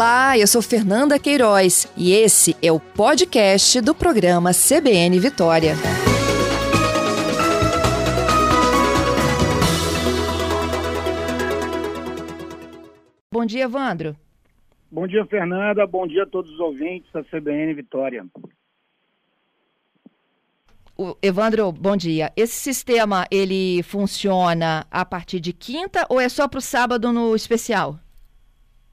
Olá, 0.00 0.38
eu 0.38 0.46
sou 0.46 0.62
Fernanda 0.62 1.18
Queiroz 1.18 1.86
e 1.94 2.14
esse 2.14 2.56
é 2.62 2.72
o 2.72 2.80
podcast 2.80 3.82
do 3.82 3.94
programa 3.94 4.50
CBN 4.50 5.20
Vitória. 5.20 5.74
Bom 13.30 13.44
dia, 13.44 13.64
Evandro. 13.64 14.16
Bom 14.90 15.06
dia, 15.06 15.26
Fernanda. 15.26 15.86
Bom 15.86 16.06
dia 16.06 16.22
a 16.22 16.26
todos 16.26 16.50
os 16.50 16.60
ouvintes 16.60 17.12
da 17.12 17.22
CBN 17.22 17.74
Vitória. 17.74 18.24
Evandro, 21.20 21.70
bom 21.72 21.94
dia. 21.94 22.32
Esse 22.34 22.54
sistema 22.54 23.26
ele 23.30 23.82
funciona 23.82 24.86
a 24.90 25.04
partir 25.04 25.40
de 25.40 25.52
quinta 25.52 26.06
ou 26.08 26.18
é 26.18 26.30
só 26.30 26.48
para 26.48 26.56
o 26.56 26.62
sábado 26.62 27.12
no 27.12 27.36
especial? 27.36 27.98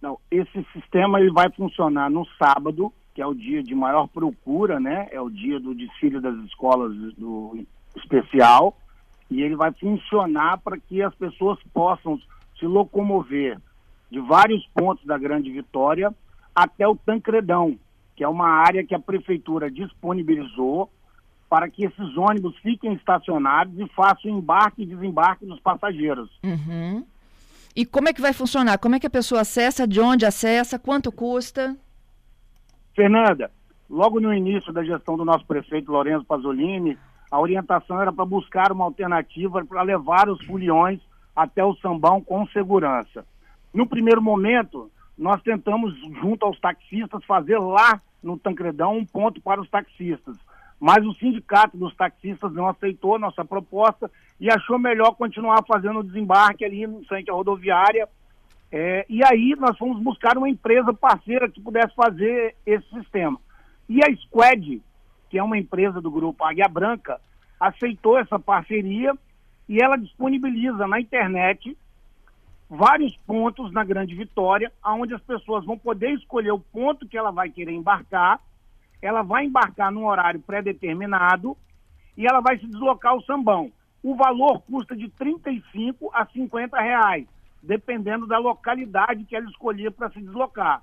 Não, 0.08 0.18
esse 0.32 0.66
sistema 0.72 1.20
ele 1.20 1.34
vai 1.34 1.52
funcionar 1.52 2.10
no 2.10 2.26
sábado, 2.42 2.94
que 3.14 3.22
é 3.22 3.28
o 3.28 3.34
dia 3.34 3.62
de 3.62 3.76
maior 3.76 4.08
procura, 4.08 4.80
né? 4.80 5.10
É 5.12 5.20
o 5.20 5.30
dia 5.30 5.60
do 5.60 5.76
desfile 5.76 6.22
das 6.22 6.34
escolas 6.46 6.96
do 7.18 7.60
especial, 7.94 8.78
e 9.30 9.42
ele 9.42 9.58
vai 9.58 9.74
funcionar 9.74 10.60
para 10.60 10.78
que 10.78 11.02
as 11.02 11.14
pessoas 11.16 11.60
possam 11.74 12.18
se 12.58 12.66
locomover 12.66 13.60
de 14.10 14.22
vários 14.22 14.66
pontos 14.68 15.06
da 15.06 15.18
Grande 15.18 15.52
Vitória 15.52 16.16
até 16.56 16.88
o 16.88 16.96
Tancredão, 16.96 17.78
que 18.16 18.24
é 18.24 18.28
uma 18.30 18.48
área 18.48 18.86
que 18.86 18.96
a 18.96 19.00
prefeitura 19.00 19.70
disponibilizou 19.70 20.90
para 21.50 21.70
que 21.70 21.84
esses 21.84 22.18
ônibus 22.18 22.56
fiquem 22.60 22.94
estacionados 22.94 23.78
e 23.78 23.86
façam 23.90 24.32
embarque 24.32 24.84
e 24.84 24.86
desembarque 24.86 25.46
dos 25.46 25.60
passageiros. 25.60 26.30
Uhum. 26.46 27.06
E 27.78 27.86
como 27.86 28.10
é 28.10 28.14
que 28.14 28.20
vai 28.20 28.34
funcionar? 28.34 28.80
Como 28.80 28.96
é 28.96 29.00
que 29.00 29.06
a 29.06 29.10
pessoa 29.10 29.42
acessa? 29.42 29.88
De 29.88 30.02
onde 30.02 30.26
acessa? 30.26 30.80
Quanto 30.80 31.12
custa? 31.12 31.78
Fernanda, 32.96 33.52
logo 33.88 34.20
no 34.20 34.34
início 34.34 34.74
da 34.74 34.84
gestão 34.84 35.16
do 35.16 35.24
nosso 35.24 35.46
prefeito 35.46 35.92
Lourenço 35.92 36.26
Pasolini, 36.26 36.98
a 37.30 37.40
orientação 37.40 38.02
era 38.02 38.12
para 38.12 38.26
buscar 38.26 38.72
uma 38.72 38.84
alternativa 38.84 39.64
para 39.64 39.84
levar 39.84 40.28
os 40.28 40.44
foliões 40.44 41.00
até 41.36 41.64
o 41.64 41.76
sambão 41.76 42.20
com 42.20 42.48
segurança. 42.48 43.24
No 43.72 43.86
primeiro 43.86 44.24
momento, 44.24 44.90
nós 45.16 45.40
tentamos, 45.44 45.96
junto 46.20 46.48
aos 46.48 46.60
taxistas, 46.60 47.24
fazer 47.26 47.60
lá 47.60 48.02
no 48.24 48.40
Tancredão 48.40 48.98
um 48.98 49.06
ponto 49.06 49.40
para 49.40 49.62
os 49.62 49.70
taxistas. 49.70 50.36
Mas 50.80 51.06
o 51.06 51.14
sindicato 51.14 51.76
dos 51.76 51.96
taxistas 51.96 52.54
não 52.54 52.68
aceitou 52.68 53.16
a 53.16 53.20
nossa 53.20 53.44
proposta 53.44 54.12
e 54.40 54.50
achou 54.50 54.78
melhor 54.78 55.16
continuar 55.16 55.64
fazendo 55.66 56.00
o 56.00 56.04
desembarque 56.04 56.64
ali 56.64 56.86
no 56.86 57.04
frente 57.06 57.32
à 57.32 57.34
rodoviária. 57.34 58.08
É, 58.72 59.06
e 59.10 59.24
aí 59.24 59.56
nós 59.58 59.78
fomos 59.78 60.02
buscar 60.02 60.38
uma 60.38 60.50
empresa 60.50 60.94
parceira 60.94 61.50
que 61.50 61.62
pudesse 61.62 61.96
fazer 61.96 62.56
esse 62.66 62.88
sistema. 62.90 63.40
E 63.90 64.04
a 64.04 64.16
Squad, 64.18 64.82
que 65.30 65.38
é 65.38 65.44
uma 65.44 65.58
empresa 65.58 66.02
do 66.02 66.12
grupo 66.12 66.44
Águia 66.44 66.68
Branca, 66.68 67.20
aceitou 67.60 68.18
essa 68.18 68.38
parceria 68.38 69.14
e 69.68 69.82
ela 69.82 69.98
disponibiliza 69.98 70.88
na 70.88 71.00
internet 71.00 71.76
vários 72.70 73.16
pontos 73.26 73.72
na 73.72 73.84
Grande 73.84 74.14
Vitória, 74.16 74.72
onde 74.86 75.14
as 75.14 75.22
pessoas 75.22 75.66
vão 75.66 75.78
poder 75.78 76.12
escolher 76.12 76.52
o 76.52 76.60
ponto 76.60 77.08
que 77.08 77.18
ela 77.18 77.32
vai 77.32 77.50
querer 77.50 77.72
embarcar. 77.72 78.40
Ela 79.02 79.22
vai 79.22 79.46
embarcar 79.46 79.92
num 79.92 80.06
horário 80.06 80.40
pré-determinado 80.40 81.56
e 82.16 82.26
ela 82.26 82.40
vai 82.40 82.58
se 82.58 82.66
deslocar 82.66 83.12
ao 83.12 83.22
sambão. 83.24 83.72
O 84.04 84.16
valor 84.16 84.62
custa 84.62 84.96
de 84.96 85.10
35 85.10 86.10
a 86.14 86.26
50 86.26 86.80
reais, 86.80 87.28
dependendo 87.62 88.26
da 88.26 88.38
localidade 88.38 89.24
que 89.26 89.36
ela 89.36 89.50
escolher 89.50 89.92
para 89.92 90.10
se 90.10 90.20
deslocar. 90.20 90.82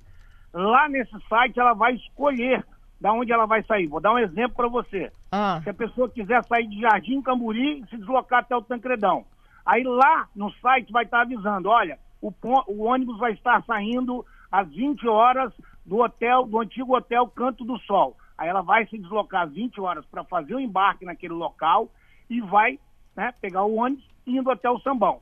Lá 0.52 0.88
nesse 0.88 1.16
site 1.28 1.60
ela 1.60 1.74
vai 1.74 1.94
escolher 1.94 2.66
da 3.00 3.12
onde 3.12 3.32
ela 3.32 3.46
vai 3.46 3.62
sair. 3.62 3.86
Vou 3.86 4.00
dar 4.00 4.12
um 4.12 4.18
exemplo 4.18 4.56
para 4.56 4.66
você. 4.68 5.12
Ah. 5.32 5.62
Se 5.64 5.70
a 5.70 5.74
pessoa 5.74 6.10
quiser 6.10 6.44
sair 6.44 6.66
de 6.66 6.78
Jardim 6.78 7.22
Camburi 7.22 7.80
e 7.80 7.86
se 7.88 7.96
deslocar 7.96 8.40
até 8.40 8.54
o 8.54 8.60
Tancredão. 8.60 9.24
Aí 9.64 9.82
lá 9.82 10.28
no 10.36 10.52
site 10.60 10.92
vai 10.92 11.04
estar 11.04 11.22
avisando, 11.22 11.70
olha, 11.70 11.98
o, 12.20 12.30
o 12.68 12.82
ônibus 12.82 13.18
vai 13.18 13.32
estar 13.32 13.64
saindo 13.64 14.26
às 14.50 14.68
20 14.68 15.08
horas 15.08 15.50
do 15.86 16.00
hotel, 16.00 16.44
do 16.44 16.60
antigo 16.60 16.94
hotel 16.94 17.26
Canto 17.28 17.64
do 17.64 17.78
Sol. 17.78 18.14
Aí 18.36 18.48
ela 18.48 18.60
vai 18.60 18.86
se 18.86 18.98
deslocar 18.98 19.46
às 19.46 19.52
20 19.52 19.80
horas 19.80 20.04
para 20.04 20.22
fazer 20.24 20.54
o 20.54 20.60
embarque 20.60 21.06
naquele 21.06 21.32
local 21.32 21.90
e 22.28 22.40
vai 22.42 22.78
né, 23.16 23.32
pegar 23.40 23.64
o 23.64 23.76
ônibus 23.76 24.04
indo 24.26 24.50
até 24.50 24.68
o 24.68 24.80
Sambão. 24.80 25.20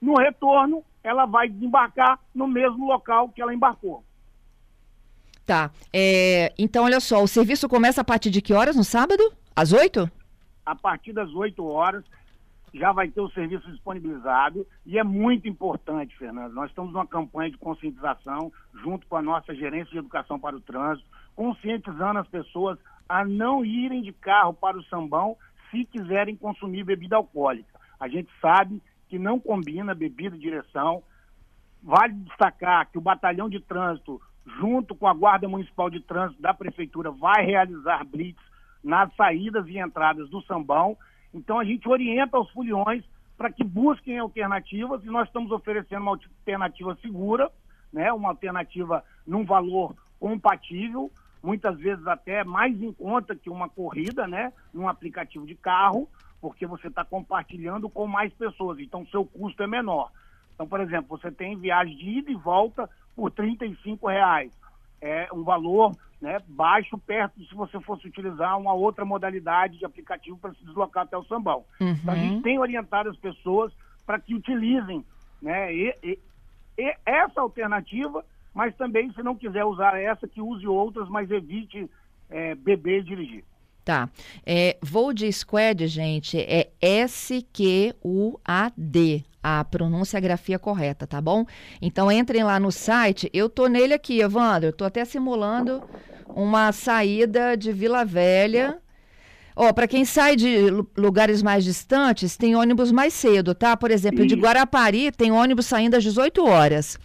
No 0.00 0.14
retorno, 0.14 0.82
ela 1.02 1.26
vai 1.26 1.48
desembarcar 1.48 2.18
no 2.34 2.48
mesmo 2.48 2.86
local 2.86 3.28
que 3.28 3.40
ela 3.40 3.54
embarcou. 3.54 4.02
Tá. 5.46 5.70
É, 5.92 6.52
então, 6.58 6.84
olha 6.84 7.00
só, 7.00 7.22
o 7.22 7.28
serviço 7.28 7.68
começa 7.68 8.00
a 8.00 8.04
partir 8.04 8.30
de 8.30 8.40
que 8.42 8.54
horas 8.54 8.76
no 8.76 8.84
sábado? 8.84 9.22
Às 9.56 9.72
8? 9.72 10.10
A 10.66 10.74
partir 10.74 11.12
das 11.12 11.32
8 11.32 11.64
horas 11.64 12.04
já 12.72 12.90
vai 12.90 13.08
ter 13.08 13.20
o 13.20 13.30
serviço 13.30 13.70
disponibilizado 13.70 14.66
e 14.84 14.98
é 14.98 15.04
muito 15.04 15.46
importante, 15.46 16.16
Fernando. 16.18 16.52
Nós 16.52 16.70
estamos 16.70 16.92
numa 16.92 17.06
campanha 17.06 17.50
de 17.50 17.58
conscientização 17.58 18.52
junto 18.82 19.06
com 19.06 19.16
a 19.16 19.22
nossa 19.22 19.54
gerência 19.54 19.92
de 19.92 19.98
educação 19.98 20.40
para 20.40 20.56
o 20.56 20.60
trânsito, 20.60 21.08
conscientizando 21.36 22.18
as 22.18 22.26
pessoas 22.26 22.78
a 23.08 23.24
não 23.24 23.64
irem 23.64 24.02
de 24.02 24.12
carro 24.12 24.52
para 24.52 24.76
o 24.76 24.82
sambão 24.84 25.36
se 25.70 25.84
quiserem 25.84 26.34
consumir 26.34 26.82
bebida 26.82 27.14
alcoólica. 27.14 27.78
A 28.00 28.08
gente 28.08 28.30
sabe 28.40 28.82
que 29.08 29.18
não 29.18 29.38
combina 29.38 29.94
bebida 29.94 30.34
e 30.34 30.40
direção. 30.40 31.02
Vale 31.80 32.14
destacar 32.14 32.90
que 32.90 32.98
o 32.98 33.00
batalhão 33.00 33.48
de 33.48 33.60
trânsito 33.60 34.20
junto 34.58 34.94
com 34.94 35.06
a 35.06 35.14
Guarda 35.14 35.48
Municipal 35.48 35.88
de 35.88 36.00
Trânsito 36.00 36.40
da 36.40 36.52
Prefeitura, 36.52 37.10
vai 37.10 37.44
realizar 37.44 38.04
blitz 38.04 38.42
nas 38.84 39.14
saídas 39.16 39.66
e 39.66 39.78
entradas 39.78 40.28
do 40.28 40.42
Sambão. 40.42 40.96
Então 41.32 41.58
a 41.58 41.64
gente 41.64 41.88
orienta 41.88 42.38
os 42.38 42.50
foliões 42.50 43.02
para 43.36 43.50
que 43.50 43.64
busquem 43.64 44.18
alternativas 44.18 45.02
e 45.04 45.08
nós 45.08 45.26
estamos 45.26 45.50
oferecendo 45.50 46.02
uma 46.02 46.12
alternativa 46.12 46.96
segura, 47.02 47.50
né, 47.92 48.12
uma 48.12 48.28
alternativa 48.28 49.02
num 49.26 49.44
valor 49.44 49.96
compatível, 50.20 51.10
muitas 51.42 51.76
vezes 51.78 52.06
até 52.06 52.44
mais 52.44 52.80
em 52.80 52.92
conta 52.92 53.34
que 53.34 53.50
uma 53.50 53.68
corrida, 53.68 54.26
né, 54.26 54.52
num 54.72 54.88
aplicativo 54.88 55.46
de 55.46 55.54
carro, 55.54 56.08
porque 56.40 56.66
você 56.66 56.88
está 56.88 57.04
compartilhando 57.04 57.88
com 57.88 58.06
mais 58.06 58.32
pessoas, 58.34 58.78
então 58.78 59.06
seu 59.06 59.24
custo 59.24 59.62
é 59.62 59.66
menor. 59.66 60.10
Então, 60.54 60.68
por 60.68 60.80
exemplo, 60.80 61.18
você 61.18 61.30
tem 61.30 61.58
viagem 61.58 61.96
de 61.96 62.18
ida 62.18 62.30
e 62.30 62.36
volta 62.36 62.88
por 63.16 63.32
R$ 63.32 63.56
reais. 64.06 64.52
É 65.06 65.28
um 65.32 65.44
valor 65.44 65.94
né, 66.20 66.38
baixo, 66.48 66.96
perto 66.96 67.38
de 67.38 67.46
se 67.46 67.54
você 67.54 67.78
fosse 67.80 68.08
utilizar 68.08 68.58
uma 68.58 68.72
outra 68.72 69.04
modalidade 69.04 69.78
de 69.78 69.84
aplicativo 69.84 70.38
para 70.38 70.54
se 70.54 70.64
deslocar 70.64 71.04
até 71.04 71.18
o 71.18 71.24
Sambão. 71.24 71.64
Uhum. 71.78 71.90
Então, 71.90 72.14
a 72.14 72.16
gente 72.16 72.42
tem 72.42 72.58
orientado 72.58 73.10
as 73.10 73.16
pessoas 73.18 73.70
para 74.06 74.18
que 74.18 74.34
utilizem 74.34 75.04
né, 75.42 75.74
e, 75.74 75.94
e, 76.02 76.18
e 76.78 76.96
essa 77.04 77.42
alternativa, 77.42 78.24
mas 78.54 78.74
também, 78.76 79.12
se 79.12 79.22
não 79.22 79.36
quiser 79.36 79.64
usar 79.64 80.00
essa, 80.00 80.26
que 80.26 80.40
use 80.40 80.66
outras, 80.66 81.10
mas 81.10 81.30
evite 81.30 81.90
é, 82.30 82.54
beber 82.54 83.00
e 83.00 83.04
dirigir. 83.04 83.44
Tá. 83.84 84.08
É, 84.46 84.78
voo 84.80 85.12
de 85.12 85.30
squad, 85.30 85.86
gente, 85.86 86.38
é 86.38 86.70
S-Q-U-A-D. 86.80 87.44
A 89.46 89.62
pronúncia 89.62 90.16
e 90.16 90.18
a 90.18 90.20
grafia 90.22 90.58
correta, 90.58 91.06
tá 91.06 91.20
bom? 91.20 91.44
Então 91.82 92.10
entrem 92.10 92.42
lá 92.42 92.58
no 92.58 92.72
site. 92.72 93.28
Eu 93.30 93.46
tô 93.50 93.66
nele 93.66 93.92
aqui, 93.92 94.20
Evandro. 94.20 94.70
Eu 94.70 94.72
tô 94.72 94.86
até 94.86 95.04
simulando 95.04 95.82
uma 96.28 96.72
saída 96.72 97.54
de 97.54 97.70
Vila 97.70 98.06
Velha. 98.06 98.78
Ó, 99.54 99.70
para 99.70 99.86
quem 99.86 100.06
sai 100.06 100.34
de 100.34 100.70
lugares 100.96 101.42
mais 101.42 101.62
distantes, 101.62 102.38
tem 102.38 102.56
ônibus 102.56 102.90
mais 102.90 103.12
cedo, 103.12 103.54
tá? 103.54 103.76
Por 103.76 103.90
exemplo, 103.90 104.26
de 104.26 104.34
Guarapari 104.34 105.12
tem 105.12 105.30
ônibus 105.30 105.66
saindo 105.66 105.94
às 105.94 106.02
18 106.02 106.42
horas 106.42 106.98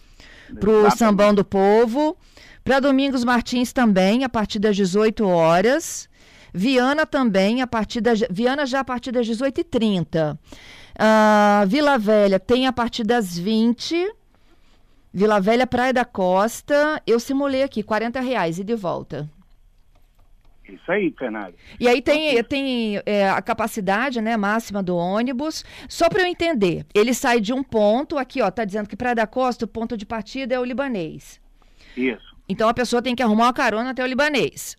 para 0.58 0.70
o 0.70 0.90
Sambão 0.90 1.34
do 1.34 1.44
Povo. 1.44 2.16
Para 2.64 2.80
Domingos 2.80 3.22
Martins 3.22 3.70
também, 3.70 4.24
a 4.24 4.30
partir 4.30 4.58
das 4.58 4.76
18 4.76 5.26
horas. 5.26 6.08
Viana 6.52 7.06
também, 7.06 7.62
a 7.62 7.66
partir 7.66 8.00
das, 8.00 8.20
Viana 8.30 8.66
já 8.66 8.80
a 8.80 8.84
partir 8.84 9.12
das 9.12 9.26
18h30. 9.26 10.36
Uh, 11.00 11.66
Vila 11.66 11.98
Velha 11.98 12.38
tem 12.38 12.66
a 12.66 12.72
partir 12.72 13.04
das 13.04 13.38
20 13.38 14.20
Vila 15.12 15.40
Velha, 15.40 15.66
Praia 15.66 15.92
da 15.92 16.04
Costa, 16.04 17.02
eu 17.04 17.18
simulei 17.18 17.64
aqui, 17.64 17.82
40 17.82 18.20
reais 18.20 18.60
e 18.60 18.64
de 18.64 18.76
volta. 18.76 19.28
Isso 20.68 20.92
aí, 20.92 21.12
Fernando. 21.18 21.54
E 21.80 21.88
aí 21.88 22.00
tem, 22.00 22.42
tem 22.44 23.02
é, 23.04 23.28
a 23.28 23.42
capacidade 23.42 24.20
né, 24.20 24.36
máxima 24.36 24.80
do 24.80 24.96
ônibus. 24.96 25.64
Só 25.88 26.08
para 26.08 26.22
eu 26.22 26.26
entender, 26.26 26.86
ele 26.94 27.12
sai 27.12 27.40
de 27.40 27.52
um 27.52 27.60
ponto, 27.60 28.16
aqui 28.16 28.40
ó, 28.40 28.48
tá 28.52 28.64
dizendo 28.64 28.88
que 28.88 28.96
Praia 28.96 29.16
da 29.16 29.26
Costa, 29.26 29.64
o 29.64 29.68
ponto 29.68 29.96
de 29.96 30.06
partida 30.06 30.54
é 30.54 30.60
o 30.60 30.64
libanês. 30.64 31.40
Isso. 31.96 32.36
Então 32.48 32.68
a 32.68 32.74
pessoa 32.74 33.02
tem 33.02 33.16
que 33.16 33.22
arrumar 33.22 33.46
uma 33.46 33.52
carona 33.52 33.90
até 33.90 34.04
o 34.04 34.06
libanês. 34.06 34.76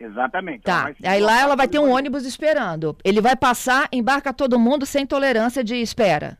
Exatamente. 0.00 0.62
Tá. 0.62 0.92
Aí 1.04 1.20
lá 1.20 1.40
ela 1.40 1.56
vai 1.56 1.66
ter 1.66 1.78
um 1.78 1.90
ônibus 1.90 2.24
esperando. 2.24 2.96
Ele 3.04 3.20
vai 3.20 3.34
passar, 3.34 3.88
embarca 3.92 4.32
todo 4.32 4.58
mundo 4.58 4.86
sem 4.86 5.04
tolerância 5.04 5.64
de 5.64 5.74
espera. 5.76 6.38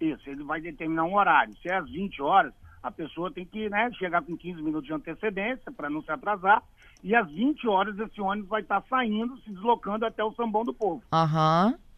Isso, 0.00 0.30
ele 0.30 0.42
vai 0.44 0.60
determinar 0.60 1.04
um 1.04 1.14
horário. 1.14 1.54
Se 1.60 1.68
é 1.68 1.74
às 1.74 1.90
20 1.90 2.22
horas, 2.22 2.52
a 2.82 2.90
pessoa 2.90 3.30
tem 3.30 3.44
que 3.44 3.68
né, 3.68 3.90
chegar 3.98 4.22
com 4.22 4.36
15 4.36 4.62
minutos 4.62 4.86
de 4.86 4.94
antecedência 4.94 5.70
para 5.72 5.90
não 5.90 6.02
se 6.02 6.10
atrasar. 6.10 6.62
E 7.02 7.14
às 7.14 7.28
20 7.30 7.68
horas 7.68 7.98
esse 7.98 8.20
ônibus 8.20 8.48
vai 8.48 8.62
estar 8.62 8.82
saindo, 8.88 9.36
se 9.38 9.50
deslocando 9.50 10.06
até 10.06 10.24
o 10.24 10.32
Sambão 10.32 10.64
do 10.64 10.72
Povo. 10.72 11.02
Aham. 11.12 11.72
Uhum. 11.72 11.88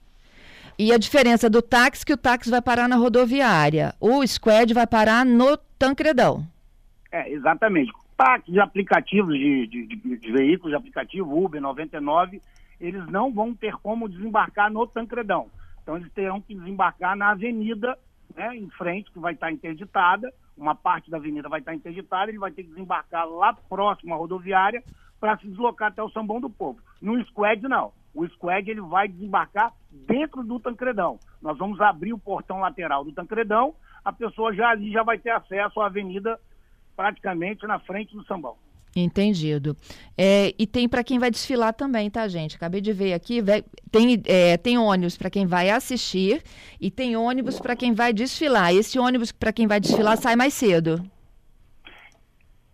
E 0.78 0.94
a 0.94 0.98
diferença 0.98 1.50
do 1.50 1.60
táxi 1.60 2.06
que 2.06 2.12
o 2.12 2.16
táxi 2.16 2.50
vai 2.50 2.62
parar 2.62 2.88
na 2.88 2.96
rodoviária. 2.96 3.94
O 4.00 4.26
Squad 4.26 4.72
vai 4.72 4.86
parar 4.86 5.26
no 5.26 5.58
Tancredão. 5.78 6.46
É, 7.12 7.30
exatamente 7.30 7.92
táxis 8.20 8.58
aplicativos 8.58 9.34
de, 9.34 9.66
de, 9.66 9.86
de, 9.86 10.16
de, 10.18 10.32
veículos 10.32 10.72
de 10.72 10.76
aplicativo, 10.76 11.42
Uber 11.42 11.58
99, 11.58 12.42
eles 12.78 13.06
não 13.06 13.32
vão 13.32 13.54
ter 13.54 13.72
como 13.76 14.10
desembarcar 14.10 14.70
no 14.70 14.86
Tancredão. 14.86 15.48
Então 15.82 15.96
eles 15.96 16.12
terão 16.12 16.38
que 16.38 16.54
desembarcar 16.54 17.16
na 17.16 17.30
avenida, 17.30 17.96
né, 18.36 18.54
em 18.54 18.68
frente, 18.70 19.10
que 19.10 19.18
vai 19.18 19.32
estar 19.32 19.50
interditada, 19.50 20.30
uma 20.54 20.74
parte 20.74 21.10
da 21.10 21.16
avenida 21.16 21.48
vai 21.48 21.60
estar 21.60 21.74
interditada, 21.74 22.30
ele 22.30 22.38
vai 22.38 22.50
ter 22.50 22.64
que 22.64 22.68
desembarcar 22.68 23.26
lá 23.26 23.54
próximo 23.54 24.12
à 24.12 24.18
rodoviária 24.18 24.84
para 25.18 25.38
se 25.38 25.48
deslocar 25.48 25.88
até 25.88 26.02
o 26.02 26.10
Sambão 26.10 26.42
do 26.42 26.50
Povo. 26.50 26.78
No 27.00 27.18
Squad, 27.24 27.62
não. 27.62 27.90
O 28.14 28.26
Squad 28.28 28.70
ele 28.70 28.82
vai 28.82 29.08
desembarcar 29.08 29.72
dentro 29.90 30.44
do 30.44 30.60
Tancredão. 30.60 31.18
Nós 31.40 31.56
vamos 31.56 31.80
abrir 31.80 32.12
o 32.12 32.18
portão 32.18 32.60
lateral 32.60 33.02
do 33.02 33.12
Tancredão, 33.12 33.74
a 34.04 34.12
pessoa 34.12 34.52
já 34.54 34.68
ali 34.68 34.92
já 34.92 35.02
vai 35.02 35.18
ter 35.18 35.30
acesso 35.30 35.80
à 35.80 35.86
avenida 35.86 36.38
praticamente 37.00 37.66
na 37.66 37.78
frente 37.78 38.14
do 38.14 38.22
sambão. 38.26 38.56
Entendido. 38.94 39.74
É, 40.18 40.52
e 40.58 40.66
tem 40.66 40.86
para 40.86 41.02
quem 41.02 41.18
vai 41.18 41.30
desfilar 41.30 41.72
também, 41.72 42.10
tá, 42.10 42.28
gente? 42.28 42.56
Acabei 42.56 42.82
de 42.82 42.92
ver 42.92 43.14
aqui, 43.14 43.40
tem, 43.90 44.20
é, 44.26 44.58
tem 44.58 44.76
ônibus 44.76 45.16
para 45.16 45.30
quem 45.30 45.46
vai 45.46 45.70
assistir 45.70 46.42
e 46.78 46.90
tem 46.90 47.16
ônibus 47.16 47.58
para 47.58 47.74
quem 47.74 47.94
vai 47.94 48.12
desfilar. 48.12 48.74
Esse 48.74 48.98
ônibus 48.98 49.32
para 49.32 49.50
quem 49.50 49.66
vai 49.66 49.80
desfilar 49.80 50.18
sai 50.18 50.36
mais 50.36 50.52
cedo. 50.52 51.02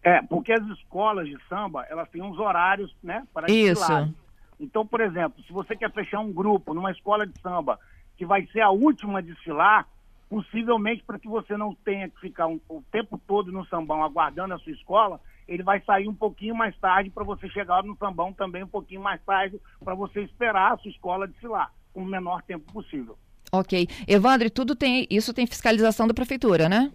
É, 0.03 0.21
porque 0.23 0.53
as 0.53 0.67
escolas 0.71 1.29
de 1.29 1.37
samba, 1.49 1.87
elas 1.89 2.09
têm 2.09 2.23
uns 2.23 2.39
horários, 2.39 2.93
né, 3.03 3.23
para 3.33 3.47
desfilar. 3.47 4.07
Isso. 4.07 4.15
Então, 4.59 4.85
por 4.85 5.01
exemplo, 5.01 5.41
se 5.45 5.53
você 5.53 5.77
quer 5.77 5.93
fechar 5.93 6.19
um 6.19 6.33
grupo 6.33 6.75
numa 6.75 6.91
escola 6.91 7.27
de 7.27 7.39
samba 7.41 7.79
que 8.17 8.27
vai 8.27 8.45
ser 8.47 8.63
a 8.63 8.71
última 8.71 9.19
a 9.19 9.23
desfilar, 9.23 9.87
possivelmente 10.29 11.03
para 11.05 11.19
que 11.19 11.29
você 11.29 11.57
não 11.57 11.75
tenha 11.75 12.09
que 12.09 12.21
ficar 12.21 12.47
um, 12.47 12.61
o 12.69 12.83
tempo 12.91 13.21
todo 13.27 13.53
no 13.53 13.67
sambão 13.67 14.03
aguardando 14.03 14.55
a 14.55 14.59
sua 14.59 14.73
escola, 14.73 15.21
ele 15.47 15.63
vai 15.63 15.81
sair 15.83 16.09
um 16.09 16.15
pouquinho 16.15 16.55
mais 16.55 16.77
tarde 16.79 17.11
para 17.11 17.25
você 17.25 17.49
chegar 17.49 17.83
no 17.83 17.97
sambão 17.97 18.33
também 18.33 18.65
um 18.65 18.69
pouquinho 18.69 19.01
mais 19.01 19.23
tarde 19.23 19.61
para 19.83 19.95
você 19.95 20.23
esperar 20.23 20.73
a 20.73 20.79
sua 20.79 20.91
escola 20.91 21.29
desfilar 21.29 21.73
com 21.93 22.03
o 22.03 22.07
menor 22.07 22.43
tempo 22.43 22.73
possível. 22.73 23.17
Ok. 23.53 23.89
Evandro, 24.09 24.51
tudo 24.51 24.75
tem, 24.75 25.07
isso 25.11 25.33
tem 25.33 25.47
fiscalização 25.47 26.07
da 26.07 26.15
prefeitura, 26.15 26.69
né? 26.69 26.91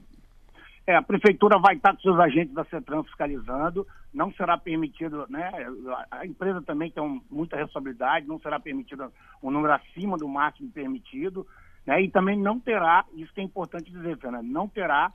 É, 0.85 0.95
a 0.95 1.01
prefeitura 1.01 1.59
vai 1.59 1.75
estar 1.75 1.93
com 1.93 2.01
seus 2.01 2.19
agentes 2.19 2.53
da 2.53 2.65
CETRAN 2.65 3.03
fiscalizando, 3.03 3.87
não 4.13 4.31
será 4.33 4.57
permitido, 4.57 5.25
né? 5.29 5.49
A 6.09 6.25
empresa 6.25 6.61
também 6.61 6.91
tem 6.91 7.01
um, 7.01 7.21
muita 7.29 7.55
responsabilidade, 7.55 8.27
não 8.27 8.39
será 8.39 8.59
permitido 8.59 9.11
um 9.41 9.51
número 9.51 9.73
acima 9.73 10.17
do 10.17 10.27
máximo 10.27 10.69
permitido. 10.71 11.47
Né? 11.85 12.03
E 12.03 12.09
também 12.09 12.37
não 12.37 12.59
terá, 12.59 13.05
isso 13.13 13.33
que 13.33 13.41
é 13.41 13.43
importante 13.43 13.91
dizer, 13.91 14.17
Fernando, 14.17 14.47
não 14.47 14.67
terá 14.67 15.11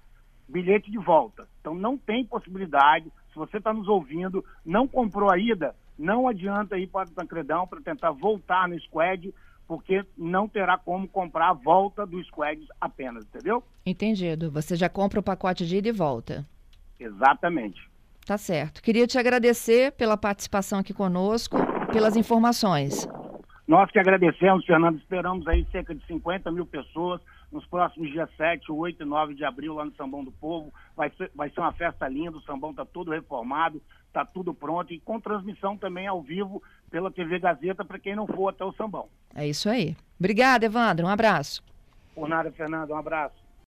bilhete 0.49 0.91
de 0.91 0.99
volta. 0.99 1.49
Então 1.61 1.75
não 1.75 1.97
tem 1.97 2.25
possibilidade, 2.25 3.11
se 3.33 3.37
você 3.37 3.59
está 3.59 3.73
nos 3.73 3.89
ouvindo, 3.89 4.45
não 4.65 4.87
comprou 4.87 5.31
a 5.31 5.39
ida, 5.39 5.75
não 5.99 6.29
adianta 6.29 6.79
ir 6.79 6.87
para 6.87 7.09
o 7.09 7.13
Tancredão 7.13 7.67
para 7.67 7.81
tentar 7.81 8.11
voltar 8.11 8.69
no 8.69 8.79
Squad, 8.81 9.33
porque 9.67 10.05
não 10.17 10.49
terá 10.49 10.79
como 10.79 11.09
comprar 11.09 11.51
a 11.51 11.53
volta 11.53 12.07
do 12.07 12.23
Squad 12.25 12.65
apenas, 12.81 13.25
entendeu? 13.25 13.63
Entendido. 13.85 14.51
Você 14.51 14.77
já 14.77 14.89
compra 14.89 15.21
o 15.21 15.23
pacote 15.23 15.67
de 15.67 15.77
ida 15.77 15.89
e 15.89 15.93
volta. 15.93 16.47
Exatamente. 16.99 17.89
Tá 18.25 18.39
certo. 18.39 18.83
Queria 18.83 19.07
te 19.07 19.19
agradecer 19.19 19.93
pela 19.93 20.17
participação 20.17 20.79
aqui 20.79 20.93
conosco, 20.93 21.57
pelas 21.93 22.17
informações. 22.17 23.07
Nós 23.67 23.91
que 23.91 23.99
agradecemos, 23.99 24.65
Fernando, 24.65 24.99
esperamos 24.99 25.47
aí 25.49 25.67
cerca 25.73 25.93
de 25.93 26.05
50 26.07 26.53
mil 26.53 26.65
pessoas 26.65 27.21
nos 27.51 27.67
próximos 27.67 28.11
dias 28.13 28.31
7, 28.37 28.71
8 28.71 29.03
e 29.03 29.07
9 29.07 29.35
de 29.35 29.45
abril 29.45 29.75
lá 29.75 29.85
no 29.85 29.95
Sambão 29.97 30.23
do 30.23 30.31
Povo. 30.31 30.73
Vai 30.97 31.11
ser, 31.11 31.31
vai 31.35 31.51
ser 31.51 31.61
uma 31.61 31.73
festa 31.73 32.07
linda, 32.09 32.37
o 32.37 32.43
Sambão 32.43 32.71
está 32.71 32.85
todo 32.85 33.11
reformado, 33.11 33.83
está 34.07 34.25
tudo 34.25 34.55
pronto 34.55 34.93
e 34.93 35.01
com 35.01 35.21
transmissão 35.21 35.77
também 35.77 36.07
ao 36.07 36.23
vivo 36.23 36.63
pela 36.91 37.11
TV 37.11 37.41
Gazeta 37.41 37.85
para 37.85 37.99
quem 37.99 38.15
não 38.15 38.27
for 38.27 38.49
até 38.49 38.65
o 38.65 38.73
Sambão. 38.73 39.09
É 39.35 39.47
isso 39.47 39.69
aí. 39.69 39.97
Obrigada, 40.19 40.67
Evandro. 40.67 41.07
Um 41.07 41.11
abraço. 41.11 41.63
Por 42.15 42.29
nada, 42.29 42.53
Fernando. 42.53 42.91
Um 42.91 42.97
abraço. 42.97 43.46